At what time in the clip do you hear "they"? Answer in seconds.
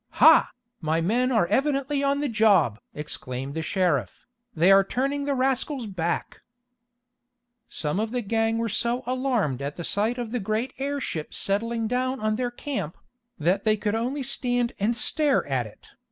4.55-4.71, 13.63-13.77